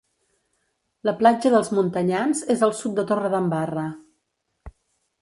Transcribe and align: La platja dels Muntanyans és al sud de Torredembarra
La 1.09 1.13
platja 1.19 1.51
dels 1.57 1.69
Muntanyans 1.79 2.43
és 2.57 2.65
al 2.71 2.75
sud 2.83 2.99
de 3.01 3.09
Torredembarra 3.13 3.89